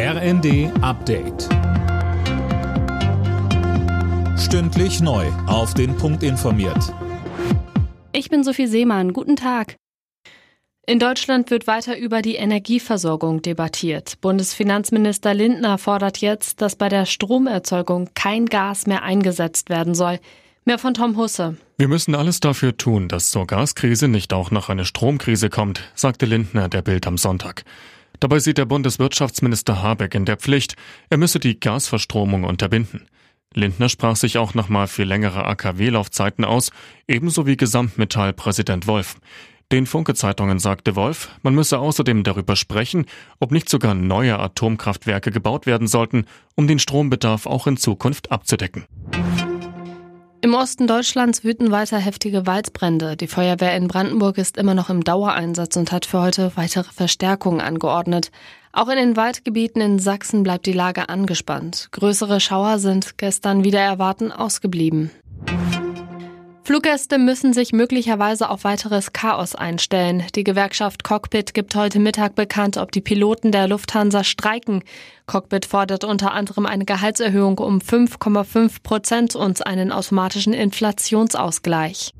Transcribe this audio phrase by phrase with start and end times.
[0.00, 1.48] RND Update.
[4.38, 5.26] Stündlich neu.
[5.48, 6.94] Auf den Punkt informiert.
[8.12, 9.12] Ich bin Sophie Seemann.
[9.12, 9.74] Guten Tag.
[10.86, 14.20] In Deutschland wird weiter über die Energieversorgung debattiert.
[14.20, 20.20] Bundesfinanzminister Lindner fordert jetzt, dass bei der Stromerzeugung kein Gas mehr eingesetzt werden soll.
[20.64, 21.56] Mehr von Tom Husse.
[21.76, 26.24] Wir müssen alles dafür tun, dass zur Gaskrise nicht auch noch eine Stromkrise kommt, sagte
[26.24, 27.64] Lindner der Bild am Sonntag.
[28.20, 30.74] Dabei sieht der Bundeswirtschaftsminister Habeck in der Pflicht,
[31.08, 33.06] er müsse die Gasverstromung unterbinden.
[33.54, 36.70] Lindner sprach sich auch nochmal für längere AKW-Laufzeiten aus,
[37.06, 39.16] ebenso wie Gesamtmetall-Präsident Wolf.
[39.70, 43.04] Den Funke-Zeitungen sagte Wolf, man müsse außerdem darüber sprechen,
[43.38, 46.24] ob nicht sogar neue Atomkraftwerke gebaut werden sollten,
[46.54, 48.86] um den Strombedarf auch in Zukunft abzudecken.
[50.40, 53.16] Im Osten Deutschlands wüten weiter heftige Waldbrände.
[53.16, 57.60] Die Feuerwehr in Brandenburg ist immer noch im Dauereinsatz und hat für heute weitere Verstärkungen
[57.60, 58.30] angeordnet.
[58.72, 61.88] Auch in den Waldgebieten in Sachsen bleibt die Lage angespannt.
[61.90, 65.10] Größere Schauer sind gestern wieder erwarten ausgeblieben.
[66.68, 70.24] Fluggäste müssen sich möglicherweise auf weiteres Chaos einstellen.
[70.34, 74.84] Die Gewerkschaft Cockpit gibt heute Mittag bekannt, ob die Piloten der Lufthansa streiken.
[75.24, 82.12] Cockpit fordert unter anderem eine Gehaltserhöhung um 5,5 Prozent und einen automatischen Inflationsausgleich.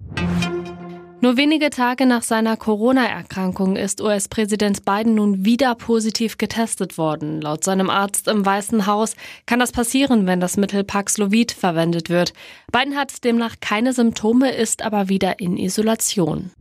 [1.21, 7.41] Nur wenige Tage nach seiner Corona-Erkrankung ist US-Präsident Biden nun wieder positiv getestet worden.
[7.41, 12.35] Laut seinem Arzt im Weißen Haus kann das passieren, wenn das Mittel Paxlovid verwendet wird.
[12.71, 16.53] Biden hat demnach keine Symptome, ist aber wieder in Isolation.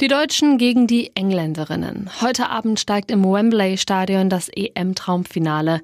[0.00, 2.10] Die Deutschen gegen die Engländerinnen.
[2.20, 5.82] Heute Abend steigt im Wembley-Stadion das EM-Traumfinale.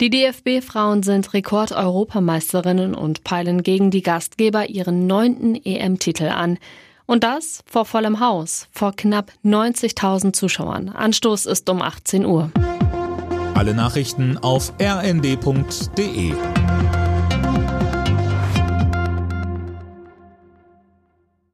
[0.00, 6.58] Die DFB-Frauen sind Rekord-Europameisterinnen und peilen gegen die Gastgeber ihren neunten EM-Titel an.
[7.06, 10.88] Und das vor vollem Haus, vor knapp 90.000 Zuschauern.
[10.88, 12.50] Anstoß ist um 18 Uhr.
[13.54, 16.32] Alle Nachrichten auf rnd.de